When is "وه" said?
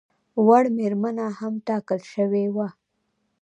2.55-2.67